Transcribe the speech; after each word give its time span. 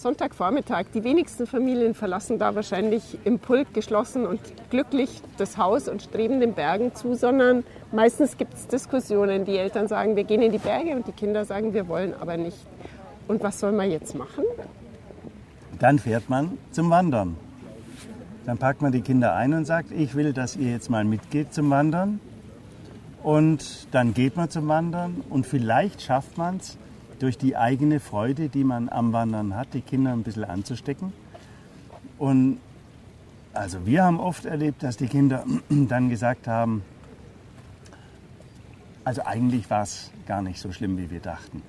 Sonntagvormittag. 0.00 0.86
Die 0.94 1.04
wenigsten 1.04 1.46
Familien 1.46 1.94
verlassen 1.94 2.38
da 2.38 2.54
wahrscheinlich 2.54 3.18
im 3.24 3.38
Pult 3.38 3.74
geschlossen 3.74 4.24
und 4.24 4.40
glücklich 4.70 5.20
das 5.36 5.58
Haus 5.58 5.88
und 5.88 6.00
streben 6.00 6.40
den 6.40 6.54
Bergen 6.54 6.94
zu, 6.94 7.14
sondern 7.14 7.64
meistens 7.92 8.38
gibt 8.38 8.54
es 8.54 8.66
Diskussionen. 8.66 9.44
Die 9.44 9.58
Eltern 9.58 9.88
sagen, 9.88 10.16
wir 10.16 10.24
gehen 10.24 10.40
in 10.40 10.52
die 10.52 10.58
Berge 10.58 10.96
und 10.96 11.06
die 11.06 11.12
Kinder 11.12 11.44
sagen, 11.44 11.74
wir 11.74 11.86
wollen 11.86 12.14
aber 12.18 12.38
nicht. 12.38 12.56
Und 13.28 13.42
was 13.42 13.60
soll 13.60 13.72
man 13.72 13.90
jetzt 13.90 14.14
machen? 14.14 14.44
Dann 15.78 15.98
fährt 15.98 16.30
man 16.30 16.56
zum 16.70 16.88
Wandern. 16.88 17.36
Dann 18.46 18.56
packt 18.56 18.80
man 18.80 18.92
die 18.92 19.02
Kinder 19.02 19.34
ein 19.34 19.52
und 19.52 19.66
sagt, 19.66 19.92
ich 19.92 20.14
will, 20.14 20.32
dass 20.32 20.56
ihr 20.56 20.70
jetzt 20.70 20.88
mal 20.88 21.04
mitgeht 21.04 21.52
zum 21.52 21.68
Wandern. 21.68 22.20
Und 23.22 23.86
dann 23.90 24.14
geht 24.14 24.34
man 24.34 24.48
zum 24.48 24.66
Wandern 24.66 25.22
und 25.28 25.44
vielleicht 25.44 26.00
schafft 26.00 26.38
man 26.38 26.56
es, 26.56 26.78
durch 27.20 27.38
die 27.38 27.56
eigene 27.56 28.00
Freude, 28.00 28.48
die 28.48 28.64
man 28.64 28.88
am 28.88 29.12
Wandern 29.12 29.54
hat, 29.54 29.74
die 29.74 29.82
Kinder 29.82 30.12
ein 30.12 30.22
bisschen 30.22 30.44
anzustecken. 30.44 31.12
Und 32.18 32.58
also 33.52 33.86
wir 33.86 34.04
haben 34.04 34.18
oft 34.18 34.46
erlebt, 34.46 34.82
dass 34.82 34.96
die 34.96 35.06
Kinder 35.06 35.44
dann 35.68 36.08
gesagt 36.08 36.48
haben, 36.48 36.82
also 39.04 39.22
eigentlich 39.24 39.68
war 39.70 39.82
es 39.82 40.10
gar 40.26 40.42
nicht 40.42 40.60
so 40.60 40.72
schlimm, 40.72 40.98
wie 40.98 41.10
wir 41.10 41.20
dachten. 41.20 41.62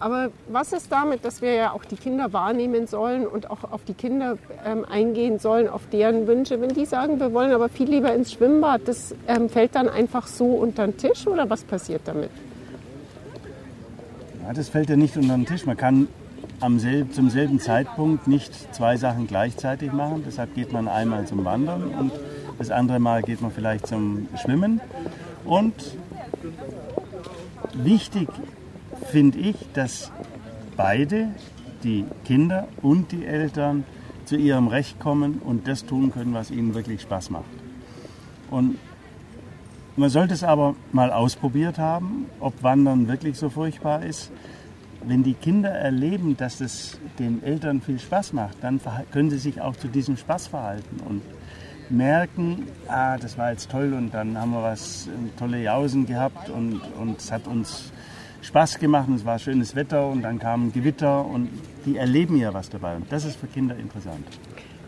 Aber 0.00 0.30
was 0.48 0.72
ist 0.72 0.90
damit, 0.90 1.24
dass 1.24 1.42
wir 1.42 1.54
ja 1.54 1.72
auch 1.72 1.84
die 1.84 1.94
Kinder 1.94 2.32
wahrnehmen 2.32 2.88
sollen 2.88 3.24
und 3.24 3.48
auch 3.50 3.70
auf 3.70 3.84
die 3.84 3.94
Kinder 3.94 4.36
ähm, 4.66 4.84
eingehen 4.84 5.38
sollen, 5.38 5.68
auf 5.68 5.82
deren 5.92 6.26
Wünsche? 6.26 6.60
Wenn 6.60 6.74
die 6.74 6.86
sagen, 6.86 7.20
wir 7.20 7.32
wollen 7.32 7.52
aber 7.52 7.68
viel 7.68 7.88
lieber 7.88 8.12
ins 8.12 8.32
Schwimmbad, 8.32 8.82
das 8.86 9.14
ähm, 9.28 9.48
fällt 9.48 9.76
dann 9.76 9.88
einfach 9.88 10.26
so 10.26 10.46
unter 10.46 10.86
den 10.86 10.96
Tisch 10.96 11.28
oder 11.28 11.48
was 11.48 11.62
passiert 11.62 12.02
damit? 12.06 12.30
Das 14.54 14.68
fällt 14.68 14.90
ja 14.90 14.96
nicht 14.96 15.16
unter 15.16 15.34
den 15.34 15.46
Tisch. 15.46 15.66
Man 15.66 15.76
kann 15.76 16.08
am 16.60 16.78
selb, 16.78 17.14
zum 17.14 17.30
selben 17.30 17.60
Zeitpunkt 17.60 18.26
nicht 18.26 18.74
zwei 18.74 18.96
Sachen 18.96 19.26
gleichzeitig 19.26 19.92
machen. 19.92 20.24
Deshalb 20.26 20.54
geht 20.54 20.72
man 20.72 20.88
einmal 20.88 21.26
zum 21.26 21.44
Wandern 21.44 21.84
und 21.84 22.12
das 22.58 22.70
andere 22.70 22.98
Mal 22.98 23.22
geht 23.22 23.40
man 23.40 23.50
vielleicht 23.50 23.86
zum 23.86 24.28
Schwimmen. 24.40 24.80
Und 25.44 25.74
wichtig 27.74 28.28
finde 29.10 29.38
ich, 29.38 29.56
dass 29.74 30.10
beide, 30.76 31.28
die 31.82 32.04
Kinder 32.24 32.68
und 32.80 33.10
die 33.12 33.24
Eltern, 33.24 33.84
zu 34.24 34.36
ihrem 34.36 34.68
Recht 34.68 35.00
kommen 35.00 35.40
und 35.44 35.66
das 35.66 35.84
tun 35.84 36.12
können, 36.12 36.32
was 36.32 36.50
ihnen 36.50 36.74
wirklich 36.74 37.02
Spaß 37.02 37.30
macht. 37.30 37.44
Und 38.50 38.78
man 39.96 40.10
sollte 40.10 40.34
es 40.34 40.42
aber 40.42 40.74
mal 40.92 41.10
ausprobiert 41.12 41.78
haben, 41.78 42.26
ob 42.40 42.62
Wandern 42.62 43.08
wirklich 43.08 43.36
so 43.38 43.50
furchtbar 43.50 44.04
ist. 44.04 44.30
Wenn 45.04 45.22
die 45.22 45.34
Kinder 45.34 45.70
erleben, 45.70 46.36
dass 46.36 46.60
es 46.60 46.98
den 47.18 47.42
Eltern 47.42 47.80
viel 47.80 47.98
Spaß 47.98 48.32
macht, 48.32 48.56
dann 48.62 48.80
können 49.10 49.30
sie 49.30 49.38
sich 49.38 49.60
auch 49.60 49.76
zu 49.76 49.88
diesem 49.88 50.16
Spaß 50.16 50.46
verhalten 50.46 51.00
und 51.08 51.22
merken, 51.90 52.68
ah, 52.88 53.18
das 53.18 53.36
war 53.36 53.50
jetzt 53.50 53.70
toll 53.70 53.92
und 53.92 54.14
dann 54.14 54.38
haben 54.38 54.52
wir 54.52 54.62
was 54.62 55.08
äh, 55.08 55.10
tolle 55.38 55.62
Jausen 55.62 56.06
gehabt 56.06 56.48
und, 56.48 56.80
und 56.98 57.18
es 57.18 57.30
hat 57.30 57.46
uns 57.46 57.92
Spaß 58.40 58.78
gemacht 58.78 59.08
und 59.08 59.16
es 59.16 59.24
war 59.24 59.38
schönes 59.38 59.74
Wetter 59.74 60.08
und 60.08 60.22
dann 60.22 60.38
kam 60.38 60.72
Gewitter 60.72 61.24
und 61.24 61.48
die 61.84 61.96
erleben 61.96 62.36
ja 62.36 62.54
was 62.54 62.70
dabei 62.70 62.96
und 62.96 63.10
das 63.12 63.24
ist 63.24 63.36
für 63.36 63.46
Kinder 63.46 63.76
interessant. 63.76 64.26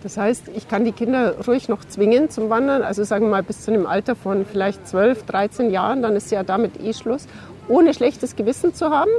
Das 0.05 0.19
heißt, 0.19 0.51
ich 0.55 0.69
kann 0.69 0.85
die 0.85 0.93
Kinder 0.93 1.47
ruhig 1.47 1.71
noch 1.71 1.83
zwingen 1.83 2.29
zum 2.29 2.51
Wandern, 2.51 2.83
also 2.83 3.05
sagen 3.05 3.25
wir 3.25 3.31
mal 3.31 3.43
bis 3.43 3.63
zu 3.63 3.73
einem 3.73 3.87
Alter 3.87 4.15
von 4.15 4.45
vielleicht 4.45 4.87
12, 4.87 5.25
13 5.25 5.71
Jahren, 5.71 6.03
dann 6.03 6.15
ist 6.15 6.31
ja 6.31 6.43
damit 6.43 6.79
eh 6.79 6.93
Schluss, 6.93 7.27
ohne 7.69 7.95
schlechtes 7.95 8.37
Gewissen 8.37 8.75
zu 8.75 8.91
haben. 8.91 9.11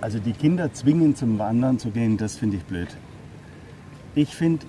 Also 0.00 0.18
die 0.18 0.32
Kinder 0.32 0.72
zwingen 0.72 1.14
zum 1.14 1.38
Wandern 1.38 1.78
zu 1.78 1.90
gehen, 1.90 2.16
das 2.16 2.34
finde 2.34 2.56
ich 2.56 2.64
blöd. 2.64 2.88
Ich 4.16 4.34
finde, 4.34 4.66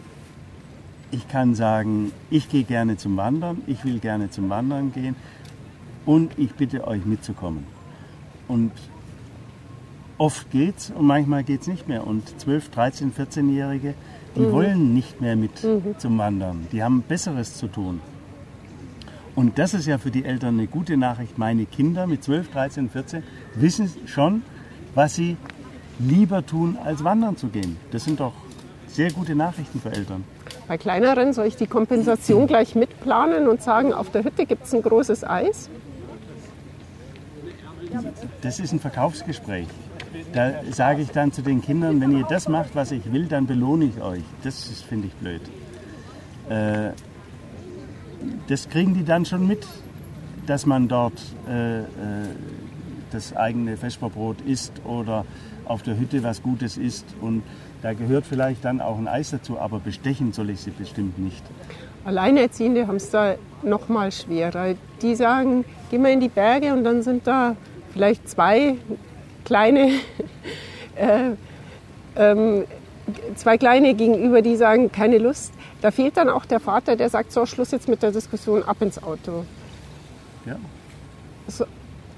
ich 1.10 1.28
kann 1.28 1.56
sagen, 1.56 2.12
ich 2.30 2.50
gehe 2.50 2.64
gerne 2.64 2.98
zum 2.98 3.18
Wandern, 3.18 3.64
ich 3.66 3.84
will 3.84 3.98
gerne 3.98 4.30
zum 4.30 4.48
Wandern 4.52 4.94
gehen 4.94 5.16
und 6.06 6.38
ich 6.38 6.54
bitte 6.54 6.86
euch 6.86 7.04
mitzukommen. 7.04 7.66
Und 8.48 8.74
oft 10.20 10.52
geht's 10.52 10.92
und 10.96 11.08
manchmal 11.08 11.44
geht 11.44 11.62
es 11.62 11.68
nicht 11.68 11.88
mehr. 11.88 12.06
Und 12.06 12.40
12, 12.40 12.70
13, 12.70 13.14
14-Jährige, 13.14 13.96
die 14.36 14.42
mhm. 14.42 14.52
wollen 14.52 14.94
nicht 14.94 15.22
mehr 15.22 15.36
mit 15.36 15.64
mhm. 15.64 15.98
zum 15.98 16.18
Wandern. 16.18 16.68
Die 16.72 16.84
haben 16.84 17.02
Besseres 17.02 17.56
zu 17.56 17.68
tun. 17.68 18.00
Und 19.36 19.58
das 19.58 19.74
ist 19.74 19.88
ja 19.88 19.98
für 19.98 20.12
die 20.12 20.26
Eltern 20.26 20.58
eine 20.58 20.68
gute 20.68 20.98
Nachricht. 20.98 21.38
Meine 21.38 21.66
Kinder 21.66 22.08
mit 22.08 22.24
12, 22.24 22.52
13, 22.52 22.90
14 22.90 23.24
wissen 23.56 23.90
schon, 24.06 24.42
was 24.96 25.16
sie 25.16 25.38
lieber 26.00 26.46
tun, 26.46 26.78
als 26.84 27.04
wandern 27.04 27.38
zu 27.38 27.48
gehen. 27.48 27.78
Das 27.92 28.04
sind 28.04 28.20
doch 28.20 28.34
sehr 28.88 29.12
gute 29.12 29.36
Nachrichten 29.36 29.80
für 29.80 29.92
Eltern. 29.92 30.24
Bei 30.68 30.78
kleineren 30.78 31.34
soll 31.34 31.46
ich 31.46 31.56
die 31.56 31.68
Kompensation 31.68 32.48
gleich 32.48 32.76
mitplanen 32.76 33.48
und 33.48 33.62
sagen, 33.62 33.94
auf 33.94 34.12
der 34.12 34.24
Hütte 34.24 34.46
gibt 34.46 34.66
es 34.66 34.74
ein 34.74 34.82
großes 34.82 35.24
Eis? 35.24 35.70
Das 38.42 38.60
ist 38.60 38.72
ein 38.72 38.80
Verkaufsgespräch. 38.80 39.68
Da 40.34 40.54
sage 40.72 41.02
ich 41.02 41.10
dann 41.10 41.32
zu 41.32 41.42
den 41.42 41.62
Kindern, 41.62 42.02
wenn 42.02 42.18
ihr 42.18 42.26
das 42.26 42.48
macht, 42.48 42.76
was 42.76 42.92
ich 42.92 43.12
will, 43.12 43.26
dann 43.26 43.46
belohne 43.46 43.86
ich 43.86 44.02
euch. 44.02 44.24
Das 44.44 44.66
finde 44.82 45.08
ich 45.08 45.14
blöd. 45.14 45.42
Äh, 46.50 46.92
das 48.48 48.70
kriegen 48.70 48.94
die 48.94 49.06
dann 49.06 49.26
schon 49.26 49.48
mit, 49.48 49.66
dass 50.46 50.66
man 50.66 50.88
dort 50.88 51.20
äh, 51.48 51.80
äh, 51.80 51.86
das 53.12 53.36
eigene 53.36 53.78
Vesperbrot 53.78 54.42
isst 54.42 54.74
oder 54.84 55.26
auf 55.66 55.84
der 55.84 55.98
Hütte 55.98 56.24
was 56.24 56.42
Gutes 56.42 56.78
isst. 56.78 57.06
Und 57.22 57.44
da 57.82 57.94
gehört 57.94 58.26
vielleicht 58.26 58.66
dann 58.66 58.82
auch 58.82 58.98
ein 58.98 59.08
Eis 59.08 59.32
dazu, 59.32 59.60
aber 59.60 59.80
bestechen 59.80 60.34
soll 60.34 60.50
ich 60.50 60.62
sie 60.62 60.72
bestimmt 60.72 61.20
nicht. 61.20 61.44
Alleinerziehende 62.06 62.88
haben 62.88 62.96
es 62.96 63.10
da 63.10 63.36
noch 63.62 63.90
mal 63.90 64.12
schwerer. 64.12 64.76
Die 65.02 65.16
sagen, 65.16 65.66
geh 65.92 65.98
mal 65.98 66.12
in 66.12 66.20
die 66.20 66.30
Berge 66.30 66.74
und 66.74 66.84
dann 66.84 67.04
sind 67.04 67.28
da 67.28 67.56
vielleicht 67.94 68.28
zwei 68.28 68.78
kleine, 69.50 69.90
äh, 70.96 71.32
ähm, 72.16 72.66
zwei 73.36 73.58
kleine 73.58 73.96
gegenüber, 73.96 74.44
die 74.44 74.56
sagen, 74.56 74.92
keine 74.92 75.18
Lust. 75.18 75.54
Da 75.82 75.90
fehlt 75.90 76.18
dann 76.18 76.30
auch 76.30 76.46
der 76.46 76.60
Vater, 76.60 76.96
der 76.96 77.10
sagt, 77.10 77.32
so, 77.32 77.48
Schluss 77.48 77.72
jetzt 77.72 77.88
mit 77.88 78.04
der 78.04 78.12
Diskussion, 78.12 78.62
ab 78.62 78.78
ins 78.82 79.02
Auto. 79.02 79.46
Ja. 80.46 80.56
So. 81.48 81.66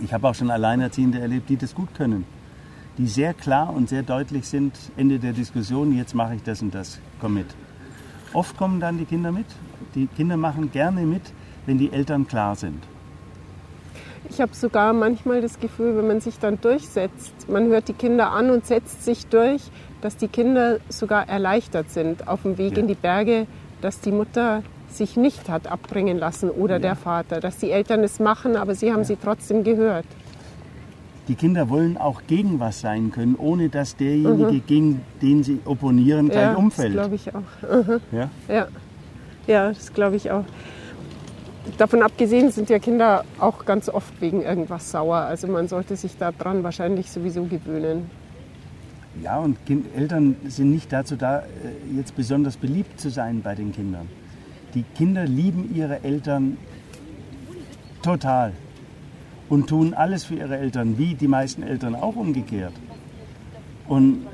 Ich 0.02 0.12
habe 0.12 0.28
auch 0.28 0.36
schon 0.36 0.52
Alleinerziehende 0.52 1.22
erlebt, 1.22 1.47
die 1.50 1.56
das 1.56 1.74
gut 1.74 1.96
können. 1.96 2.25
Die 2.97 3.08
sehr 3.08 3.34
klar 3.34 3.74
und 3.74 3.88
sehr 3.88 4.03
deutlich 4.03 4.46
sind, 4.46 4.74
Ende 4.98 5.18
der 5.18 5.31
Diskussion, 5.31 5.96
jetzt 5.96 6.13
mache 6.13 6.36
ich 6.36 6.44
das 6.44 6.62
und 6.62 6.75
das, 6.75 7.00
komm 7.22 7.36
mit. 7.36 7.48
Oft 8.34 8.58
kommen 8.58 8.81
dann 8.81 8.98
die 8.98 9.06
Kinder 9.06 9.31
mit. 9.31 9.46
Die 9.96 10.08
Kinder 10.08 10.36
machen 10.36 10.69
gerne 10.72 11.06
mit, 11.06 11.22
wenn 11.66 11.78
die 11.78 11.94
Eltern 11.94 12.28
klar 12.28 12.58
sind. 12.58 12.84
Ich 14.29 14.39
habe 14.39 14.53
sogar 14.53 14.93
manchmal 14.93 15.41
das 15.41 15.59
Gefühl, 15.59 15.97
wenn 15.97 16.07
man 16.07 16.21
sich 16.21 16.39
dann 16.39 16.59
durchsetzt, 16.61 17.49
man 17.49 17.67
hört 17.67 17.87
die 17.87 17.93
Kinder 17.93 18.31
an 18.31 18.49
und 18.49 18.65
setzt 18.65 19.03
sich 19.03 19.25
durch, 19.27 19.61
dass 20.01 20.17
die 20.17 20.27
Kinder 20.27 20.79
sogar 20.89 21.27
erleichtert 21.27 21.89
sind 21.89 22.27
auf 22.27 22.43
dem 22.43 22.57
Weg 22.57 22.73
ja. 22.73 22.79
in 22.79 22.87
die 22.87 22.95
Berge, 22.95 23.47
dass 23.81 23.99
die 23.99 24.11
Mutter 24.11 24.63
sich 24.89 25.17
nicht 25.17 25.49
hat 25.49 25.67
abbringen 25.67 26.17
lassen 26.17 26.49
oder 26.49 26.75
ja. 26.75 26.79
der 26.79 26.95
Vater, 26.95 27.39
dass 27.39 27.57
die 27.57 27.71
Eltern 27.71 28.03
es 28.03 28.19
machen, 28.19 28.55
aber 28.55 28.75
sie 28.75 28.91
haben 28.91 28.99
ja. 28.99 29.05
sie 29.05 29.17
trotzdem 29.21 29.63
gehört. 29.63 30.05
Die 31.27 31.35
Kinder 31.35 31.69
wollen 31.69 31.97
auch 31.97 32.23
gegen 32.27 32.59
was 32.59 32.81
sein 32.81 33.11
können, 33.11 33.35
ohne 33.35 33.69
dass 33.69 33.95
derjenige, 33.95 34.51
mhm. 34.51 34.63
gegen 34.65 35.01
den 35.21 35.43
sie 35.43 35.59
opponieren, 35.65 36.29
gleich 36.29 36.43
ja, 36.43 36.53
umfällt. 36.55 36.95
Das 36.95 37.09
glaube 37.09 37.15
ich 37.15 37.33
auch. 37.33 37.88
Mhm. 37.88 38.01
Ja? 38.11 38.29
ja? 38.47 38.67
Ja, 39.47 39.69
das 39.69 39.93
glaube 39.93 40.15
ich 40.15 40.29
auch. 40.31 40.43
Davon 41.77 42.01
abgesehen 42.01 42.51
sind 42.51 42.69
ja 42.69 42.79
Kinder 42.79 43.23
auch 43.39 43.66
ganz 43.66 43.88
oft 43.88 44.19
wegen 44.19 44.41
irgendwas 44.41 44.91
sauer. 44.91 45.17
Also 45.17 45.47
man 45.47 45.67
sollte 45.67 45.95
sich 45.95 46.17
daran 46.17 46.63
wahrscheinlich 46.63 47.11
sowieso 47.11 47.44
gewöhnen. 47.44 48.09
Ja, 49.22 49.39
und 49.39 49.63
kind, 49.65 49.86
Eltern 49.95 50.36
sind 50.47 50.71
nicht 50.71 50.91
dazu 50.91 51.15
da, 51.15 51.39
äh, 51.39 51.44
jetzt 51.95 52.15
besonders 52.15 52.57
beliebt 52.57 53.00
zu 53.00 53.09
sein 53.09 53.41
bei 53.41 53.56
den 53.56 53.74
Kindern. 53.74 54.07
Die 54.74 54.83
Kinder 54.83 55.25
lieben 55.25 55.69
ihre 55.75 56.03
Eltern 56.03 56.57
total 58.01 58.53
und 59.50 59.68
tun 59.68 59.94
alles 59.94 60.24
für 60.24 60.36
ihre 60.36 60.57
Eltern, 60.57 60.97
wie 60.97 61.13
die 61.13 61.27
meisten 61.27 61.62
Eltern 61.62 61.94
auch 61.94 62.15
umgekehrt. 62.15 62.74
Und 63.88 64.25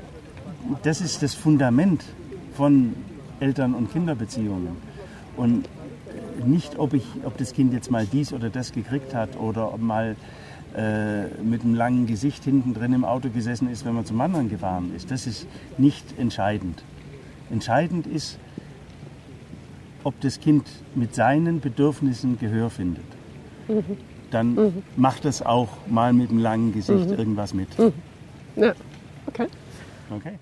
das 0.84 1.00
ist 1.00 1.22
das 1.22 1.34
Fundament 1.34 2.04
von 2.54 2.94
Eltern- 3.40 3.74
und 3.74 3.92
Kinderbeziehungen. 3.92 4.76
Und 5.36 5.68
nicht, 6.46 6.78
ob, 6.78 6.94
ich, 6.94 7.04
ob 7.24 7.36
das 7.36 7.52
Kind 7.52 7.72
jetzt 7.72 7.90
mal 7.90 8.06
dies 8.06 8.32
oder 8.32 8.50
das 8.50 8.72
gekriegt 8.72 9.14
hat 9.14 9.36
oder 9.38 9.72
ob 9.72 9.80
mal 9.80 10.16
äh, 10.76 11.24
mit 11.42 11.62
einem 11.62 11.74
langen 11.74 12.06
Gesicht 12.06 12.44
hinten 12.44 12.74
drin 12.74 12.92
im 12.92 13.04
Auto 13.04 13.30
gesessen 13.30 13.70
ist, 13.70 13.84
wenn 13.84 13.94
man 13.94 14.04
zum 14.04 14.20
anderen 14.20 14.48
gefahren 14.48 14.92
ist. 14.94 15.10
Das 15.10 15.26
ist 15.26 15.46
nicht 15.78 16.18
entscheidend. 16.18 16.82
Entscheidend 17.50 18.06
ist, 18.06 18.38
ob 20.04 20.20
das 20.20 20.40
Kind 20.40 20.66
mit 20.94 21.14
seinen 21.14 21.60
Bedürfnissen 21.60 22.38
Gehör 22.38 22.70
findet. 22.70 23.04
Mhm. 23.68 23.82
Dann 24.30 24.54
mhm. 24.54 24.82
macht 24.96 25.24
es 25.24 25.42
auch 25.42 25.68
mal 25.86 26.12
mit 26.12 26.30
einem 26.30 26.38
langen 26.38 26.72
Gesicht 26.72 27.08
mhm. 27.08 27.18
irgendwas 27.18 27.54
mit. 27.54 27.78
Mhm. 27.78 27.92
Ja, 28.56 28.74
okay. 29.26 29.46
Okay. 30.10 30.38